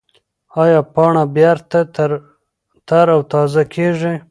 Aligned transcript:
ایا 0.61 0.81
پاڼه 0.93 1.23
بېرته 1.35 1.79
تر 2.89 3.07
او 3.15 3.21
تازه 3.31 3.63
کېږي؟ 3.73 4.13